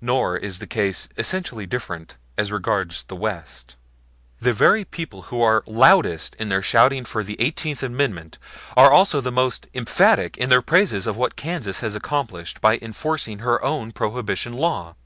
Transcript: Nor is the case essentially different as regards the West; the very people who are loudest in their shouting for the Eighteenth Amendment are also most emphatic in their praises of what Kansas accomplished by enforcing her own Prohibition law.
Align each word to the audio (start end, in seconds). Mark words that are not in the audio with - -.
Nor 0.00 0.36
is 0.36 0.58
the 0.58 0.66
case 0.66 1.08
essentially 1.16 1.64
different 1.64 2.16
as 2.36 2.50
regards 2.50 3.04
the 3.04 3.14
West; 3.14 3.76
the 4.40 4.52
very 4.52 4.84
people 4.84 5.22
who 5.30 5.40
are 5.42 5.62
loudest 5.64 6.34
in 6.40 6.48
their 6.48 6.60
shouting 6.60 7.04
for 7.04 7.22
the 7.22 7.40
Eighteenth 7.40 7.80
Amendment 7.84 8.36
are 8.76 8.90
also 8.90 9.20
most 9.30 9.68
emphatic 9.72 10.36
in 10.36 10.48
their 10.48 10.60
praises 10.60 11.06
of 11.06 11.16
what 11.16 11.36
Kansas 11.36 11.84
accomplished 11.84 12.60
by 12.60 12.80
enforcing 12.82 13.38
her 13.38 13.62
own 13.62 13.92
Prohibition 13.92 14.54
law. 14.54 14.96